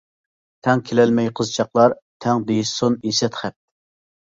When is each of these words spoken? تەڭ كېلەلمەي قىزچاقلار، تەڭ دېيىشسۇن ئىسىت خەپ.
تەڭ 0.67 0.81
كېلەلمەي 0.87 1.29
قىزچاقلار، 1.41 1.95
تەڭ 2.27 2.43
دېيىشسۇن 2.51 2.99
ئىسىت 3.13 3.41
خەپ. 3.45 3.61